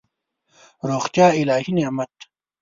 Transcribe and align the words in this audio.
روغتیا 0.89 1.27
الهي 1.39 1.71
نعمت 1.77 2.09
دی. 2.19 2.25